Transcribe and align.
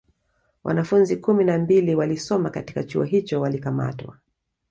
Wanafunzi 0.63 1.17
kumi 1.17 1.43
na 1.43 1.57
mbili 1.57 1.95
walisoma 1.95 2.49
katika 2.49 2.83
Chuo 2.83 3.03
hicho 3.03 3.41
walikamatwa 3.41 4.17